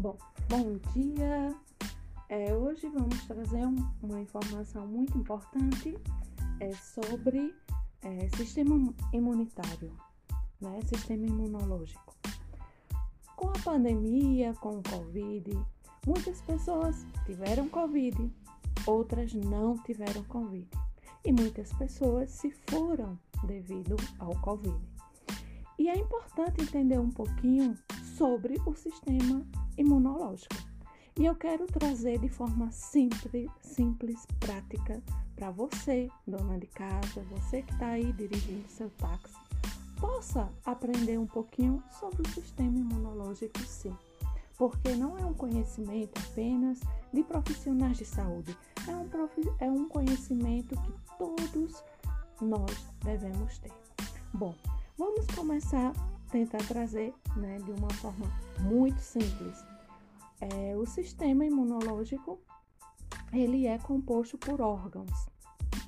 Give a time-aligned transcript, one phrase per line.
[0.00, 0.16] Bom,
[0.48, 1.54] bom dia.
[2.30, 5.94] É, hoje vamos trazer um, uma informação muito importante
[6.58, 7.54] é, sobre
[8.00, 9.92] é, sistema imunitário,
[10.58, 10.80] né?
[10.86, 12.16] Sistema imunológico.
[13.36, 15.50] Com a pandemia, com o Covid,
[16.06, 18.32] muitas pessoas tiveram Covid,
[18.86, 20.66] outras não tiveram Covid.
[21.26, 24.80] E muitas pessoas se foram devido ao Covid.
[25.78, 27.76] E é importante entender um pouquinho
[28.16, 29.46] sobre o sistema
[29.80, 30.54] imunológico.
[31.18, 35.02] E eu quero trazer de forma simples, simples prática,
[35.34, 39.34] para você, dona de casa, você que está aí dirigindo seu táxi,
[39.98, 43.94] possa aprender um pouquinho sobre o sistema imunológico, sim.
[44.56, 46.80] Porque não é um conhecimento apenas
[47.12, 48.56] de profissionais de saúde,
[48.86, 49.08] é um,
[49.58, 51.82] é um conhecimento que todos
[52.40, 53.72] nós devemos ter.
[54.32, 54.54] Bom,
[54.96, 58.26] vamos começar a tentar trazer né, de uma forma
[58.60, 59.69] muito simples.
[60.40, 62.40] É, o sistema imunológico
[63.32, 65.28] ele é composto por órgãos,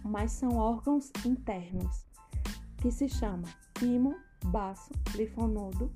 [0.05, 2.06] mas são órgãos internos,
[2.80, 4.14] que se chama timo,
[4.45, 5.91] baço, linfonodo,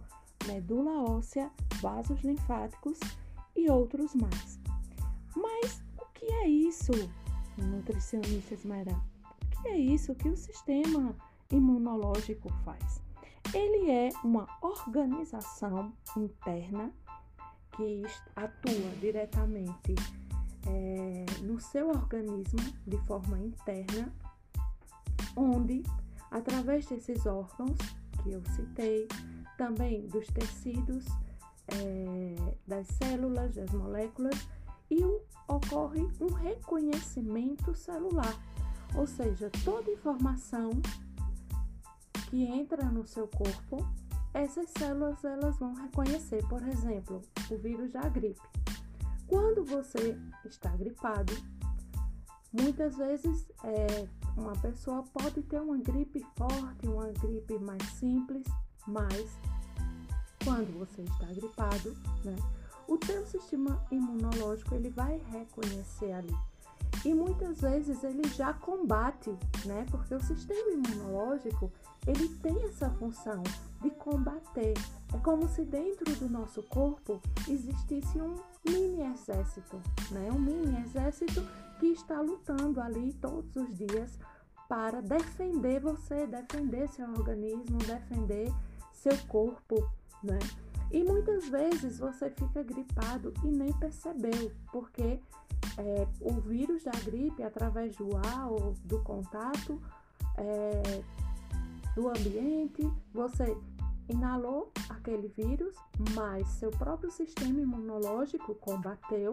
[0.47, 2.99] medula óssea, vasos linfáticos
[3.55, 4.59] e outros mais.
[5.37, 6.93] Mas o que é isso,
[7.59, 9.01] nutricionista Esmeralda?
[9.59, 11.15] O que é isso que o sistema
[11.51, 13.01] imunológico faz?
[13.55, 16.93] Ele é uma organização interna
[17.77, 18.03] que
[18.35, 19.95] atua diretamente
[20.67, 24.13] é, no seu organismo de forma interna,
[25.37, 25.83] onde,
[26.31, 27.79] através desses órgãos
[28.23, 29.07] que eu citei,
[29.59, 31.05] também dos tecidos,
[31.69, 34.49] é, das células, das moléculas,
[34.91, 35.03] e
[35.49, 38.35] ocorre um reconhecimento celular,
[38.95, 40.71] ou seja, toda informação
[42.31, 43.87] que entra no seu corpo,
[44.37, 48.43] essas células elas vão reconhecer, por exemplo, o vírus da gripe.
[49.27, 51.33] Quando você está gripado,
[52.53, 54.07] muitas vezes é,
[54.37, 58.47] uma pessoa pode ter uma gripe forte, uma gripe mais simples,
[58.87, 59.39] mas
[60.45, 62.37] quando você está gripado, né,
[62.87, 66.37] o teu sistema imunológico ele vai reconhecer ali
[67.05, 69.31] e muitas vezes ele já combate,
[69.65, 69.87] né?
[69.91, 71.71] Porque o sistema imunológico
[72.07, 73.43] ele tem essa função
[73.83, 74.75] de combater.
[75.15, 79.81] É como se dentro do nosso corpo existisse um mini exército,
[80.11, 80.31] né?
[80.31, 81.43] Um mini exército
[81.79, 84.19] que está lutando ali todos os dias
[84.69, 88.53] para defender você, defender seu organismo, defender
[88.93, 89.89] seu corpo,
[90.23, 90.39] né?
[90.91, 95.21] E muitas vezes você fica gripado e nem percebeu, porque
[95.79, 99.81] é, o vírus da gripe, através do ar ou do contato
[100.37, 101.03] é,
[101.95, 103.57] do ambiente, você
[104.09, 105.75] inalou aquele vírus,
[106.15, 109.33] mas seu próprio sistema imunológico combateu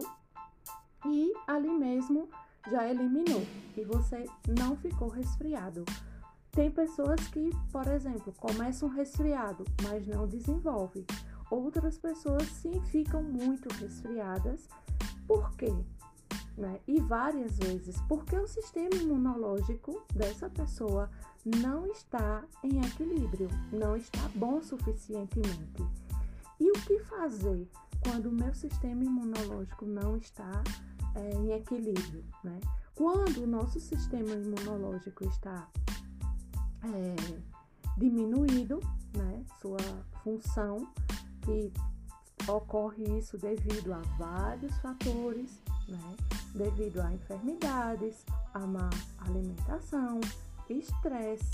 [1.06, 2.28] e ali mesmo
[2.70, 3.42] já eliminou
[3.76, 4.24] e você
[4.58, 5.84] não ficou resfriado.
[6.50, 11.04] Tem pessoas que, por exemplo, começam resfriado, mas não desenvolve.
[11.50, 14.68] Outras pessoas sim ficam muito resfriadas.
[15.26, 15.74] Por quê?
[16.56, 16.80] Né?
[16.86, 21.10] E várias vezes, porque o sistema imunológico dessa pessoa
[21.44, 25.84] não está em equilíbrio, não está bom suficientemente.
[26.60, 27.68] E o que fazer
[28.00, 30.62] quando o meu sistema imunológico não está
[31.14, 32.60] é, em equilíbrio, né?
[32.94, 35.68] Quando o nosso sistema imunológico está
[36.84, 37.16] é,
[37.96, 38.80] diminuído,
[39.16, 39.44] né?
[39.60, 39.78] Sua
[40.22, 40.86] função,
[41.42, 41.72] que
[42.48, 46.16] ocorre isso devido a vários fatores, né?
[46.54, 48.88] Devido a enfermidades, a má
[49.18, 50.20] alimentação,
[50.70, 51.50] estresse,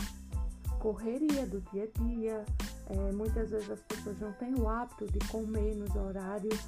[0.79, 2.45] correria do dia a dia.
[2.87, 6.59] É, muitas vezes as pessoas não têm o hábito de comer nos horários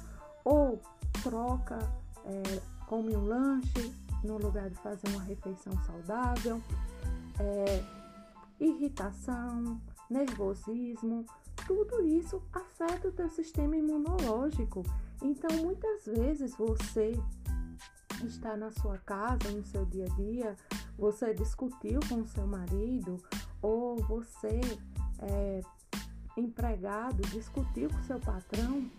[0.43, 0.81] ou
[1.21, 1.77] troca,
[2.25, 6.61] é, come um lanche no lugar de fazer uma refeição saudável,
[7.39, 7.83] é,
[8.59, 9.79] irritação,
[10.09, 11.25] nervosismo,
[11.67, 14.83] tudo isso afeta o teu sistema imunológico.
[15.21, 17.19] Então, muitas vezes você
[18.27, 20.55] está na sua casa, no seu dia a dia,
[20.97, 23.17] você discutiu com seu marido
[23.61, 24.61] ou você,
[25.19, 25.61] é,
[26.37, 28.89] empregado, discutiu com seu patrão,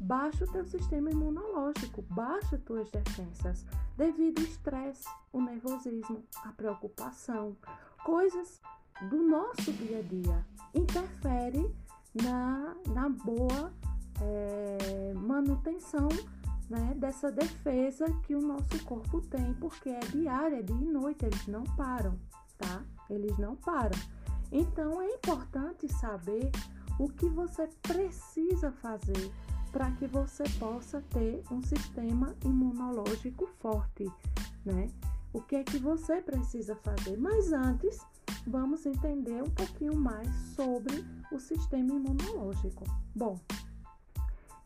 [0.00, 3.64] baixa o teu sistema imunológico, baixa tuas defensas
[3.96, 7.56] devido ao estresse, o nervosismo, a preocupação,
[8.04, 8.60] coisas
[9.08, 11.74] do nosso dia a dia interfere
[12.14, 13.72] na, na boa
[14.20, 16.08] é, manutenção
[16.68, 21.24] né, dessa defesa que o nosso corpo tem, porque é diária, é dia e noite,
[21.24, 22.18] eles não param,
[22.58, 22.82] tá?
[23.10, 23.98] Eles não param.
[24.50, 26.50] Então é importante saber
[26.98, 29.32] o que você precisa fazer
[29.72, 34.06] para que você possa ter um sistema imunológico forte,
[34.64, 34.88] né?
[35.32, 37.18] O que é que você precisa fazer?
[37.18, 37.98] Mas antes,
[38.46, 42.84] vamos entender um pouquinho mais sobre o sistema imunológico.
[43.12, 43.36] Bom,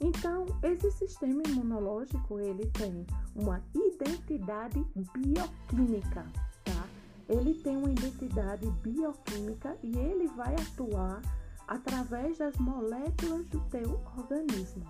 [0.01, 6.25] então esse sistema imunológico ele tem uma identidade bioquímica,
[6.65, 6.89] tá?
[7.29, 11.21] Ele tem uma identidade bioquímica e ele vai atuar
[11.67, 14.85] através das moléculas do teu organismo.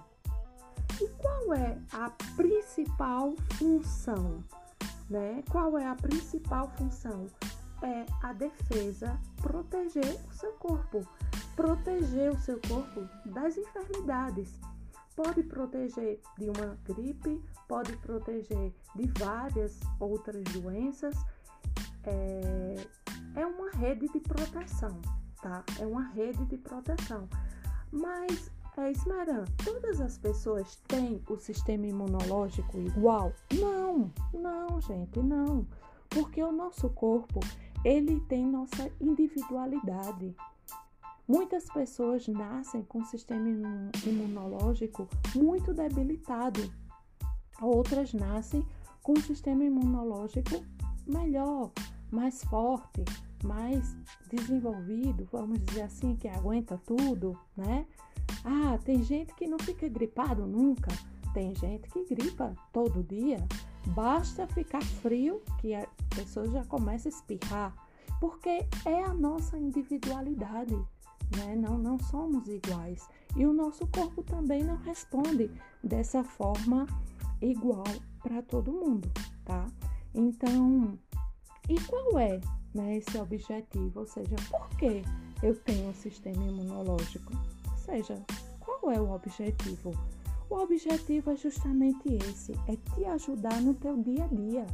[1.00, 4.44] E qual é a principal função?
[5.08, 5.42] Né?
[5.50, 7.26] Qual é a principal função?
[7.82, 11.06] É a defesa, proteger o seu corpo,
[11.54, 14.60] proteger o seu corpo das enfermidades.
[15.18, 21.16] Pode proteger de uma gripe, pode proteger de várias outras doenças.
[22.04, 22.76] É,
[23.34, 25.00] é uma rede de proteção,
[25.42, 25.64] tá?
[25.80, 27.28] É uma rede de proteção.
[27.90, 33.32] Mas é, Esmeran, todas as pessoas têm o sistema imunológico igual?
[33.54, 35.66] Não, não, gente, não.
[36.08, 37.40] Porque o nosso corpo,
[37.84, 40.32] ele tem nossa individualidade.
[41.28, 43.46] Muitas pessoas nascem com o sistema
[44.06, 46.72] imunológico muito debilitado.
[47.60, 48.66] Outras nascem
[49.02, 50.64] com o sistema imunológico
[51.06, 51.70] melhor,
[52.10, 53.04] mais forte,
[53.44, 53.94] mais
[54.30, 57.86] desenvolvido, vamos dizer assim, que aguenta tudo, né?
[58.42, 60.90] Ah, tem gente que não fica gripado nunca.
[61.34, 63.46] Tem gente que gripa todo dia.
[63.88, 65.86] Basta ficar frio que a
[66.16, 67.74] pessoa já começa a espirrar,
[68.18, 70.74] porque é a nossa individualidade,
[71.36, 71.54] né?
[71.56, 73.08] Não, não somos iguais.
[73.36, 75.50] E o nosso corpo também não responde
[75.82, 76.86] dessa forma
[77.40, 77.84] igual
[78.22, 79.10] para todo mundo,
[79.44, 79.66] tá?
[80.14, 80.98] Então,
[81.68, 82.40] e qual é
[82.74, 84.00] né, esse objetivo?
[84.00, 85.02] Ou seja, por que
[85.42, 87.32] eu tenho um sistema imunológico?
[87.88, 88.22] seja,
[88.60, 89.92] qual é o objetivo?
[90.50, 94.66] O objetivo é justamente esse, é te ajudar no teu dia a dia.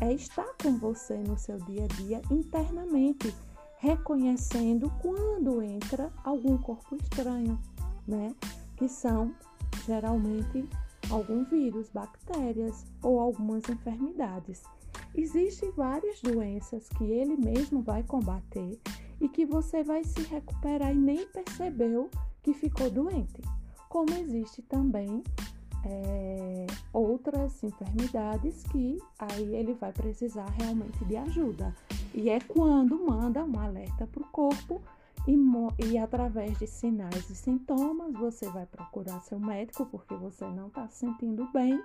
[0.00, 3.34] É estar com você no seu dia a dia internamente,
[3.78, 7.60] reconhecendo quando entra algum corpo estranho,
[8.06, 8.34] né?
[8.76, 9.34] Que são
[9.86, 10.68] geralmente
[11.10, 14.62] algum vírus, bactérias ou algumas enfermidades.
[15.14, 18.78] Existem várias doenças que ele mesmo vai combater
[19.20, 22.10] e que você vai se recuperar e nem percebeu
[22.42, 23.40] que ficou doente.
[23.88, 25.22] Como existe também
[25.84, 31.74] é, outras enfermidades que aí ele vai precisar realmente de ajuda.
[32.16, 34.80] E é quando manda um alerta para o corpo
[35.28, 35.36] e,
[35.84, 40.88] e, através de sinais e sintomas você vai procurar seu médico porque você não está
[40.88, 41.78] se sentindo bem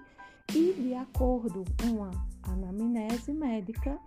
[0.55, 2.11] e de acordo com a
[2.51, 3.99] anamnese médica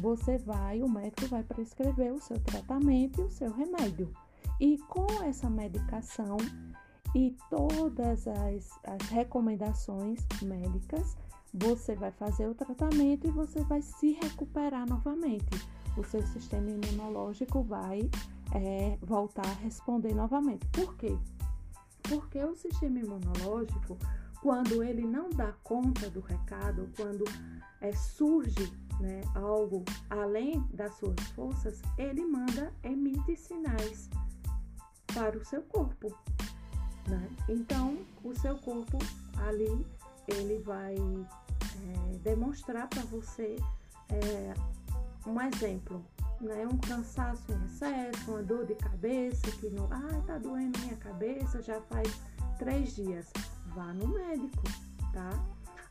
[0.00, 4.12] você vai, o médico vai prescrever o seu tratamento e o seu remédio.
[4.60, 6.36] E com essa medicação
[7.14, 11.16] e todas as, as recomendações médicas,
[11.52, 15.48] você vai fazer o tratamento e você vai se recuperar novamente.
[15.96, 18.08] O seu sistema imunológico vai
[18.54, 20.66] é, voltar a responder novamente.
[20.68, 21.16] Por quê?
[22.02, 23.98] Porque o sistema imunológico,
[24.40, 27.24] quando ele não dá conta do recado, quando
[27.80, 34.08] é, surge né, algo além das suas forças, ele manda, emite sinais
[35.14, 36.16] para o seu corpo.
[37.08, 37.28] Né?
[37.48, 38.98] Então, o seu corpo
[39.46, 39.86] ali,
[40.28, 43.56] ele vai é, demonstrar para você
[44.10, 44.54] é,
[45.26, 46.04] um exemplo,
[46.40, 46.66] né?
[46.66, 51.62] Um cansaço em excesso, uma dor de cabeça que não, ah, tá doendo minha cabeça
[51.62, 52.08] já faz
[52.58, 53.32] três dias.
[53.74, 54.62] Vá no médico,
[55.12, 55.30] tá?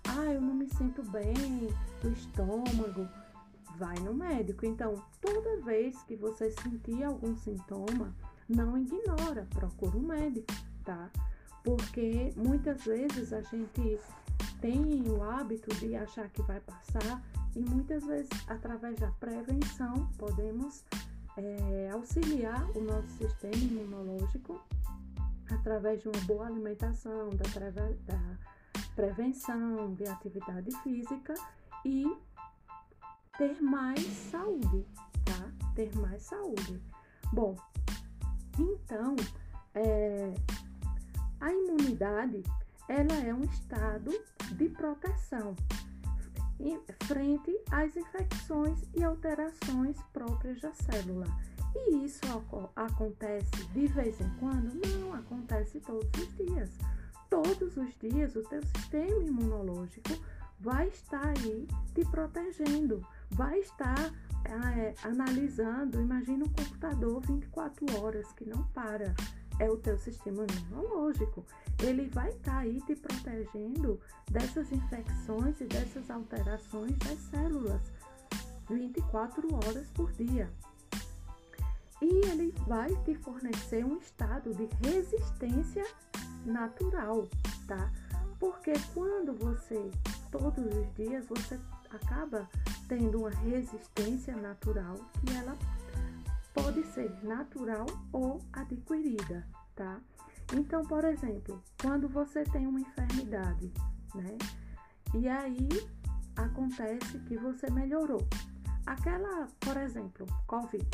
[0.08, 1.70] Ah, eu não me sinto bem,
[2.04, 3.08] o estômago.
[3.78, 4.66] Vai no médico.
[4.66, 8.16] Então, toda vez que você sentir algum sintoma,
[8.50, 10.52] não ignora, procura um médico,
[10.84, 11.12] tá?
[11.64, 14.00] Porque muitas vezes a gente
[14.62, 17.24] tem o hábito de achar que vai passar
[17.56, 20.84] e muitas vezes, através da prevenção, podemos
[21.38, 24.62] é, auxiliar o nosso sistema imunológico
[25.52, 27.46] através de uma boa alimentação, da,
[28.06, 28.38] da
[28.96, 31.34] prevenção, de atividade física
[31.86, 32.06] e
[33.38, 34.86] ter mais saúde,
[35.24, 35.74] tá?
[35.76, 36.82] Ter mais saúde.
[37.32, 37.56] Bom,
[38.58, 39.16] então,
[39.76, 40.34] é,
[41.40, 42.44] a imunidade
[42.88, 44.12] ela é um estado
[44.56, 45.56] de proteção
[47.08, 51.26] frente às infecções e alterações próprias da célula.
[51.76, 52.22] E isso
[52.76, 54.80] acontece de vez em quando?
[55.00, 56.70] Não, acontece todos os dias.
[57.30, 60.18] Todos os dias o teu sistema imunológico
[60.60, 64.12] vai estar aí te protegendo, vai estar
[64.46, 69.14] é, analisando, imagina um computador 24 horas que não para.
[69.60, 71.46] É o teu sistema imunológico.
[71.82, 74.00] Ele vai estar tá aí te protegendo
[74.30, 77.82] dessas infecções e dessas alterações das células
[78.70, 80.50] 24 horas por dia.
[82.02, 85.86] E ele vai te fornecer um estado de resistência
[86.46, 87.28] natural,
[87.68, 87.92] tá?
[88.40, 89.90] Porque quando você,
[90.32, 91.60] todos os dias, você
[91.90, 92.48] acaba
[92.88, 95.58] tendo uma resistência natural que ela
[96.62, 100.00] pode ser natural ou adquirida, tá?
[100.54, 103.72] Então, por exemplo, quando você tem uma enfermidade,
[104.16, 104.38] né?
[105.14, 105.70] E aí
[106.36, 108.28] acontece que você melhorou.
[108.88, 110.88] Aquela, por exemplo, Covid,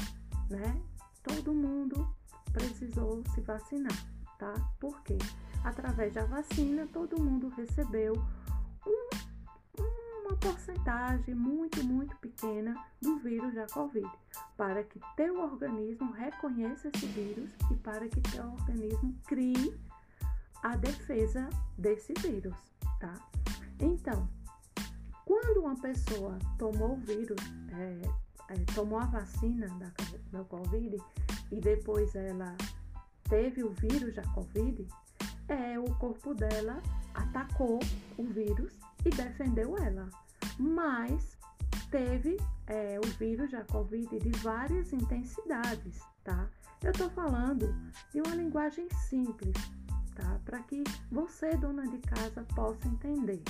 [0.50, 0.82] né?
[1.24, 2.14] Todo mundo
[2.52, 3.98] precisou se vacinar,
[4.38, 4.54] tá?
[4.80, 5.18] Por quê?
[5.64, 8.14] Através da vacina, todo mundo recebeu
[8.86, 9.10] um,
[10.44, 14.12] porcentagem muito, muito pequena do vírus da Covid
[14.58, 19.74] para que teu organismo reconheça esse vírus e para que teu organismo crie
[20.62, 22.56] a defesa desse vírus,
[23.00, 23.14] tá?
[23.80, 24.28] Então,
[25.26, 27.40] quando uma pessoa tomou o vírus,
[27.72, 29.92] é, é, tomou a vacina da,
[30.32, 30.98] da Covid
[31.52, 32.56] e depois ela
[33.30, 34.86] teve o vírus da Covid,
[35.48, 36.82] é, o corpo dela
[37.14, 37.80] atacou
[38.18, 38.74] o vírus
[39.06, 40.10] e defendeu ela.
[40.60, 41.38] Mas
[41.90, 46.50] teve é, o vírus da Covid de várias intensidades, tá?
[46.84, 47.74] Eu tô falando
[48.12, 49.56] de uma linguagem simples,
[50.16, 50.40] tá?
[50.46, 53.42] Para que você, dona de casa, possa entender.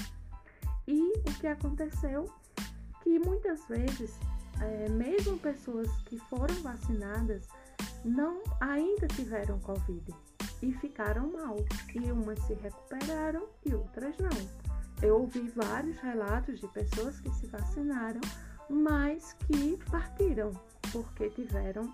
[0.87, 2.31] E o que aconteceu?
[3.01, 4.19] Que muitas vezes,
[4.61, 7.47] é, mesmo pessoas que foram vacinadas,
[8.03, 10.13] não ainda tiveram Covid
[10.61, 11.55] e ficaram mal.
[11.95, 14.62] E umas se recuperaram e outras não.
[15.03, 18.21] Eu ouvi vários relatos de pessoas que se vacinaram,
[18.69, 20.53] mas que partiram
[20.93, 21.93] porque tiveram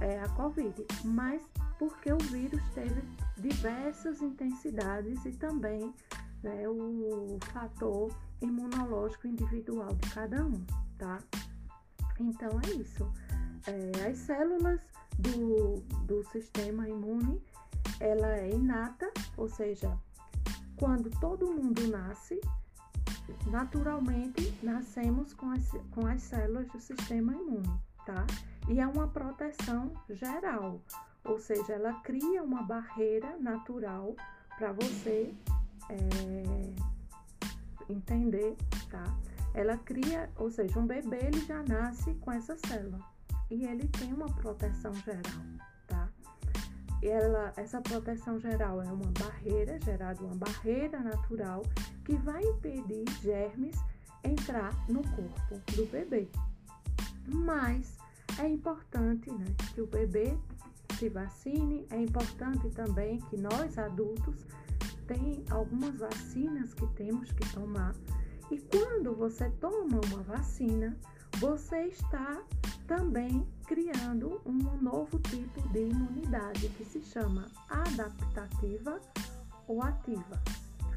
[0.00, 1.42] é, a Covid, mas
[1.78, 3.02] porque o vírus teve
[3.36, 5.94] diversas intensidades e também
[6.42, 10.64] né, o fator imunológico individual de cada um,
[10.96, 11.18] tá?
[12.18, 13.12] Então é isso.
[13.66, 14.80] É, as células
[15.18, 17.42] do, do sistema imune,
[18.00, 19.98] ela é inata, ou seja,
[20.78, 22.40] quando todo mundo nasce,
[23.46, 28.26] naturalmente nascemos com as, com as células do sistema imune, tá?
[28.68, 30.80] E é uma proteção geral,
[31.24, 34.14] ou seja, ela cria uma barreira natural
[34.56, 35.34] para você
[35.88, 36.72] é,
[37.88, 38.56] entender,
[38.90, 39.04] tá?
[39.54, 43.00] Ela cria, ou seja, um bebê ele já nasce com essa célula
[43.50, 45.42] e ele tem uma proteção geral,
[47.02, 51.62] ela, essa proteção geral é uma barreira, gerada uma barreira natural
[52.04, 53.76] que vai impedir germes
[54.24, 56.28] entrar no corpo do bebê.
[57.26, 57.96] Mas
[58.38, 60.36] é importante né, que o bebê
[60.98, 64.44] se vacine, é importante também que nós adultos
[65.06, 67.94] tem algumas vacinas que temos que tomar.
[68.50, 70.96] E quando você toma uma vacina,
[71.38, 72.42] você está
[72.88, 78.98] também criando um novo tipo de imunidade que se chama adaptativa
[79.68, 80.42] ou ativa.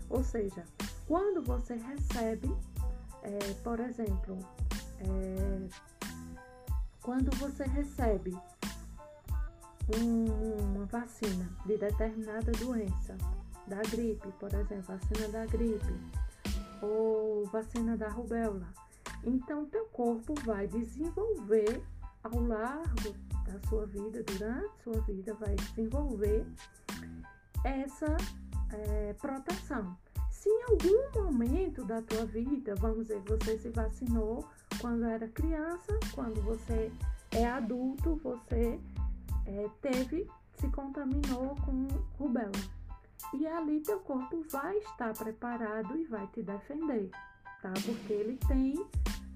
[0.09, 0.63] Ou seja,
[1.05, 2.49] quando você recebe,
[3.23, 4.39] é, por exemplo,
[5.01, 5.67] é,
[7.01, 8.35] quando você recebe
[9.99, 10.25] um,
[10.71, 13.17] uma vacina de determinada doença,
[13.67, 15.93] da gripe, por exemplo, vacina da gripe
[16.81, 18.67] ou vacina da rubéola,
[19.23, 21.83] então, teu corpo vai desenvolver
[22.23, 26.45] ao largo da sua vida, durante sua vida, vai desenvolver
[27.63, 28.17] essa
[28.71, 29.95] é, proteção.
[30.29, 34.47] Se em algum momento da tua vida, vamos dizer, você se vacinou
[34.79, 36.91] quando era criança, quando você
[37.31, 38.79] é adulto, você
[39.45, 41.87] é, teve, se contaminou com
[42.17, 42.51] rubéola.
[43.33, 47.11] E ali teu corpo vai estar preparado e vai te defender
[47.61, 47.71] tá?
[47.85, 48.85] Porque ele tem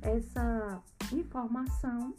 [0.01, 2.13] essa informação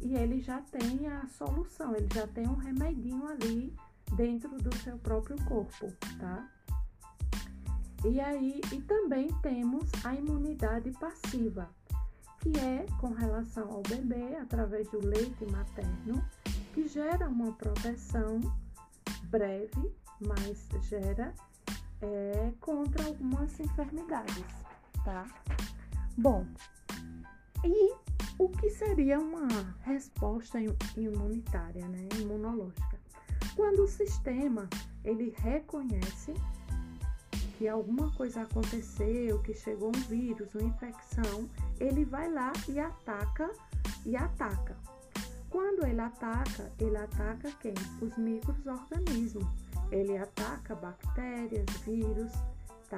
[0.00, 3.74] e ele já tem a solução, ele já tem um remedinho ali
[4.16, 6.48] dentro do seu próprio corpo, tá?
[8.04, 11.70] E aí, e também temos a imunidade passiva,
[12.40, 16.22] que é com relação ao bebê através do leite materno,
[16.74, 18.40] que gera uma proteção
[19.30, 21.34] breve, mas gera
[22.02, 24.63] é, contra algumas enfermidades
[25.04, 25.26] tá?
[26.16, 26.46] Bom,
[27.64, 27.94] e
[28.38, 29.48] o que seria uma
[29.82, 30.58] resposta
[30.96, 32.98] imunitária, né, imunológica?
[33.54, 34.68] Quando o sistema
[35.04, 36.34] ele reconhece
[37.56, 43.50] que alguma coisa aconteceu, que chegou um vírus, uma infecção, ele vai lá e ataca
[44.04, 44.76] e ataca.
[45.48, 47.74] quando ele ataca, ele ataca quem?
[48.00, 49.46] Os micro-organismos.
[49.92, 52.32] Ele ataca bactérias, vírus,
[52.90, 52.96] tá?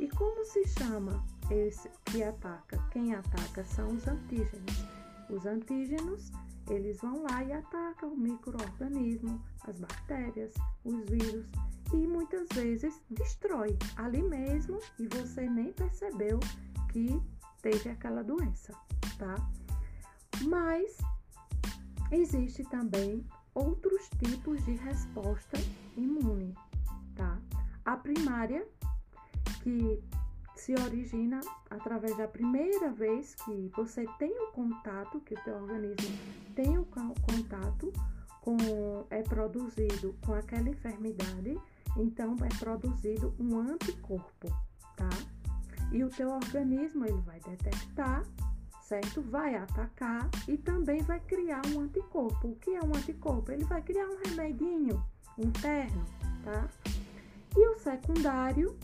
[0.00, 2.78] E como se chama esse que ataca?
[2.90, 4.86] Quem ataca são os antígenos.
[5.30, 6.30] Os antígenos,
[6.68, 11.46] eles vão lá e atacam o microorganismo, as bactérias, os vírus
[11.92, 16.40] e muitas vezes destrói ali mesmo e você nem percebeu
[16.90, 17.20] que
[17.60, 18.72] teve aquela doença,
[19.18, 19.34] tá?
[20.44, 20.96] Mas
[22.10, 25.58] existe também outros tipos de resposta
[25.96, 26.54] imune,
[27.14, 27.38] tá?
[27.84, 28.66] A primária,
[29.62, 30.02] que
[30.62, 31.40] se origina
[31.70, 36.16] através da primeira vez que você tem o contato, que o teu organismo
[36.54, 37.92] tem o contato
[38.40, 38.56] com
[39.10, 41.60] é produzido com aquela enfermidade,
[41.96, 44.48] então é produzido um anticorpo,
[44.96, 45.10] tá?
[45.90, 48.22] E o teu organismo ele vai detectar,
[48.82, 49.20] certo?
[49.20, 52.48] Vai atacar e também vai criar um anticorpo.
[52.48, 53.50] O que é um anticorpo?
[53.50, 55.04] Ele vai criar um remedinho
[55.36, 56.04] interno,
[56.44, 56.68] tá?
[57.56, 58.78] E o secundário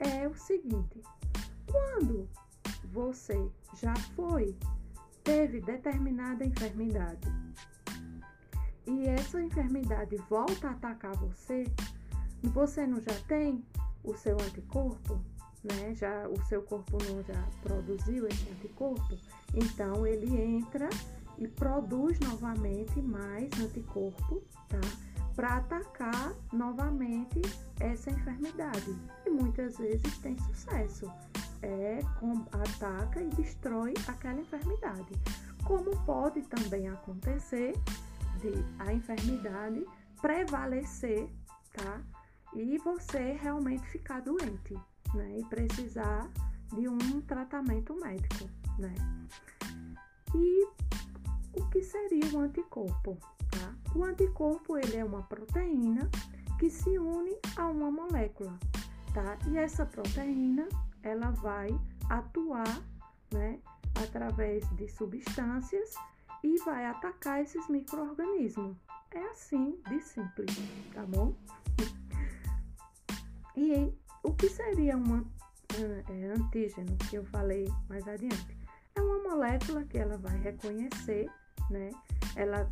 [0.00, 1.02] é o seguinte:
[1.70, 2.28] quando
[2.84, 4.56] você já foi,
[5.22, 7.28] teve determinada enfermidade
[8.90, 11.64] e essa enfermidade volta a atacar você,
[12.42, 13.64] você não já tem
[14.02, 15.20] o seu anticorpo,
[15.62, 15.94] né?
[15.94, 19.16] Já o seu corpo não já produziu esse anticorpo,
[19.54, 20.88] então ele entra
[21.38, 24.80] e produz novamente mais anticorpo, tá?
[25.36, 27.40] Para atacar novamente
[27.78, 28.96] essa enfermidade.
[29.30, 31.10] Muitas vezes tem sucesso.
[31.62, 35.12] É, com, ataca e destrói aquela enfermidade.
[35.64, 37.74] Como pode também acontecer
[38.40, 39.86] de a enfermidade
[40.22, 41.28] prevalecer,
[41.74, 42.00] tá?
[42.54, 44.74] e você realmente ficar doente,
[45.14, 45.38] né?
[45.38, 46.28] E precisar
[46.72, 48.94] de um tratamento médico, né?
[50.34, 50.66] E
[51.52, 53.16] o que seria o anticorpo?
[53.50, 53.74] Tá?
[53.94, 56.08] O anticorpo ele é uma proteína
[56.58, 58.58] que se une a uma molécula,
[59.12, 59.38] tá?
[59.48, 60.68] E essa proteína
[61.02, 61.68] ela vai
[62.08, 62.82] atuar,
[63.32, 63.58] né?
[63.94, 65.94] Através de substâncias
[66.42, 68.76] e vai atacar esses micro-organismos.
[69.12, 70.56] É assim de simples,
[70.94, 71.34] tá bom?
[73.56, 73.92] E
[74.22, 75.26] o que seria um
[75.74, 78.56] é, antígeno que eu falei mais adiante?
[78.94, 81.28] É uma molécula que ela vai reconhecer,
[81.68, 81.90] né?
[82.36, 82.70] Ela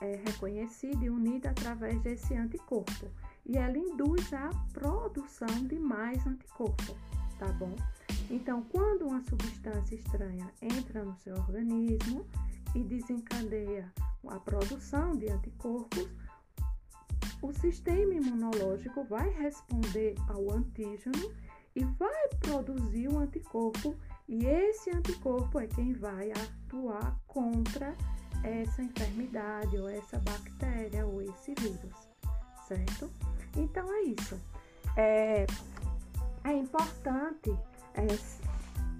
[0.00, 3.10] é reconhecida e unida através desse anticorpo.
[3.46, 6.96] E ela induz a produção de mais anticorpo,
[7.38, 7.74] tá bom?
[8.30, 12.26] Então, quando uma substância estranha entra no seu organismo
[12.74, 13.92] e desencadeia
[14.28, 16.08] a produção de anticorpos,
[17.42, 21.30] o sistema imunológico vai responder ao antígeno
[21.76, 23.94] e vai produzir um anticorpo,
[24.26, 27.94] e esse anticorpo é quem vai atuar contra
[28.42, 32.13] essa enfermidade, ou essa bactéria, ou esse vírus,
[32.66, 33.10] certo?
[33.56, 34.40] Então é isso.
[34.96, 35.46] É,
[36.44, 37.56] é importante,
[37.94, 38.06] é,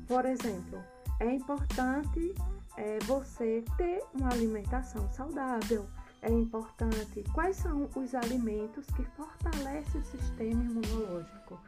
[0.06, 0.82] por exemplo,
[1.20, 2.34] é importante
[2.76, 5.86] é, você ter uma alimentação saudável
[6.24, 11.60] é importante quais são os alimentos que fortalecem o sistema imunológico.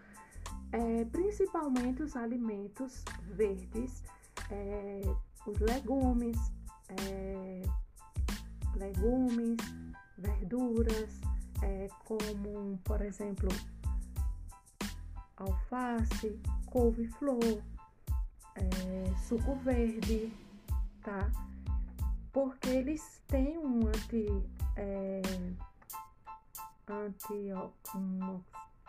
[0.72, 3.04] É, principalmente os alimentos
[3.34, 4.02] verdes,
[4.50, 5.02] é,
[5.46, 6.38] os legumes,
[6.88, 7.62] é,
[8.76, 9.58] legumes,
[10.16, 11.20] verduras,
[11.62, 13.48] é, como por exemplo
[15.36, 17.62] alface, couve-flor,
[18.54, 20.32] é, suco verde,
[21.02, 21.30] tá?
[22.36, 24.26] porque eles têm um anti,
[24.76, 25.22] é,
[26.86, 27.50] anti,
[27.94, 28.42] um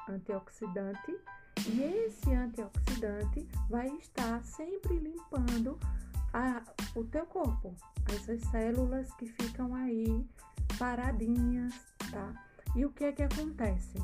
[0.10, 1.18] antioxidante
[1.66, 5.80] e esse antioxidante vai estar sempre limpando
[6.34, 6.62] a,
[6.94, 7.74] o teu corpo,
[8.14, 10.28] essas células que ficam aí
[10.78, 11.74] paradinhas,
[12.12, 12.47] tá?
[12.78, 13.98] E o que é que acontece?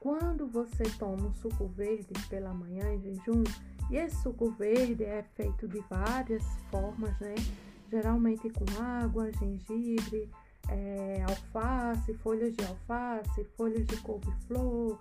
[0.00, 3.44] Quando você toma um suco verde pela manhã em jejum,
[3.88, 7.36] e esse suco verde é feito de várias formas, né?
[7.88, 10.28] geralmente com água, gengibre,
[10.68, 14.98] é, alface, folhas de alface, folhas de couve-flor,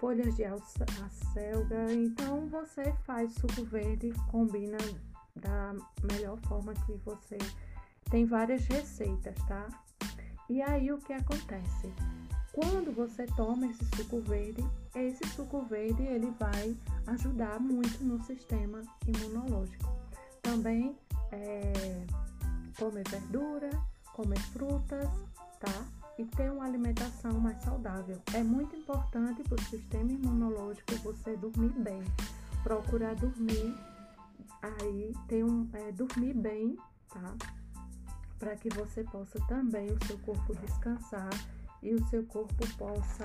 [0.00, 1.92] folhas de acelga.
[1.92, 4.78] Então você faz suco verde, combina
[5.36, 5.74] da
[6.10, 7.36] melhor forma que você
[8.10, 9.68] tem várias receitas, tá?
[10.48, 11.92] E aí o que acontece?
[12.52, 18.80] Quando você toma esse suco verde, esse suco verde ele vai ajudar muito no sistema
[19.06, 19.92] imunológico.
[20.42, 20.96] Também
[21.30, 22.06] é,
[22.78, 23.70] comer verdura,
[24.14, 25.08] comer frutas,
[25.60, 25.84] tá?
[26.18, 28.20] E ter uma alimentação mais saudável.
[28.32, 32.02] É muito importante para o sistema imunológico você dormir bem.
[32.62, 33.74] Procurar dormir
[34.62, 36.76] aí, ter um, é, dormir bem,
[37.08, 37.36] tá?
[38.38, 41.30] Para que você possa também o seu corpo descansar
[41.82, 43.24] e o seu corpo possa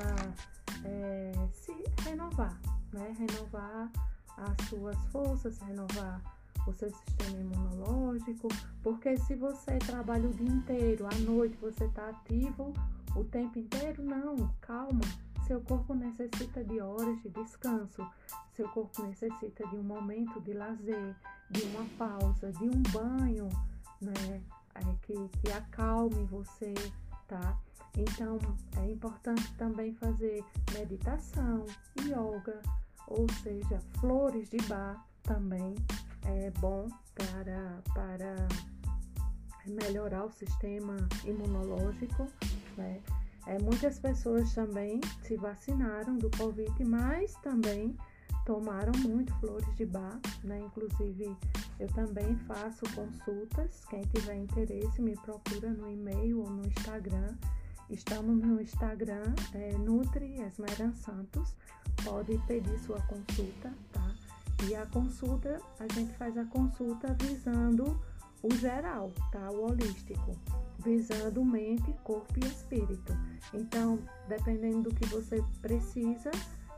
[0.83, 1.73] é, se
[2.03, 2.59] renovar,
[2.91, 3.15] né?
[3.17, 3.91] Renovar
[4.37, 6.21] as suas forças, renovar
[6.67, 8.47] o seu sistema imunológico,
[8.81, 12.73] porque se você trabalha o dia inteiro, à noite você está ativo
[13.15, 15.01] o tempo inteiro, não, calma.
[15.45, 18.07] Seu corpo necessita de horas de descanso,
[18.53, 21.15] seu corpo necessita de um momento de lazer,
[21.49, 23.49] de uma pausa, de um banho,
[24.01, 24.41] né?
[24.75, 26.73] É, que, que acalme você,
[27.27, 27.57] tá?
[27.97, 28.39] Então
[28.77, 31.65] é importante também fazer meditação,
[32.01, 32.59] yoga,
[33.07, 35.75] ou seja, flores de bar também
[36.25, 38.47] é bom para, para
[39.65, 42.27] melhorar o sistema imunológico,
[42.77, 43.01] né?
[43.45, 47.95] É, muitas pessoas também se vacinaram do Covid, mas também
[48.45, 50.59] tomaram muito flores de bar, né?
[50.59, 51.35] Inclusive,
[51.79, 53.83] eu também faço consultas.
[53.89, 57.35] Quem tiver interesse, me procura no e-mail ou no Instagram.
[57.89, 61.55] Estamos no Instagram, é, Nutri Esmeran Santos.
[62.03, 64.15] Pode pedir sua consulta, tá?
[64.67, 67.99] E a consulta, a gente faz a consulta visando
[68.41, 69.49] o geral, tá?
[69.51, 70.37] O holístico,
[70.83, 73.13] visando mente, corpo e espírito.
[73.53, 76.31] Então, dependendo do que você precisa,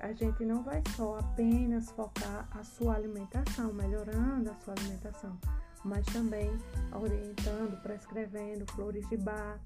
[0.06, 5.36] a gente não vai só apenas focar a sua alimentação, melhorando a sua alimentação,
[5.84, 6.52] mas também
[6.92, 9.60] orientando, prescrevendo flores de bar,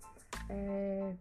[0.47, 1.13] é,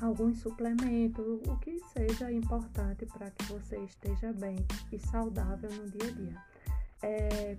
[0.00, 4.56] alguns suplementos, o que seja importante para que você esteja bem
[4.90, 6.42] e saudável no dia a dia.
[7.02, 7.56] É,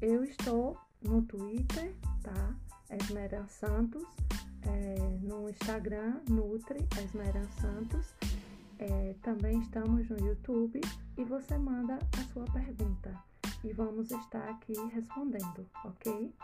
[0.00, 2.54] eu estou no Twitter, tá?
[2.90, 4.04] Esmeran Santos,
[4.62, 8.14] é, no Instagram, Nutri Esmeran Santos.
[8.84, 10.80] É, também estamos no YouTube
[11.16, 13.16] e você manda a sua pergunta
[13.62, 16.34] e vamos estar aqui respondendo, ok?